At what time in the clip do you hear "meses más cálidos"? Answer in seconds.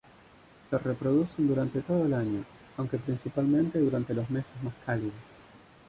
4.31-5.13